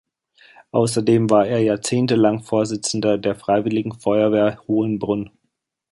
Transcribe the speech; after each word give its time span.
Außerdem 0.71 1.29
war 1.29 1.45
er 1.47 1.59
Jahrzehnte 1.59 2.15
lang 2.15 2.41
Vorsitzender 2.41 3.19
der 3.19 3.35
Freiwilligen 3.35 3.93
Feuerwehr 3.93 4.59
Hohenbrunn. 4.67 5.29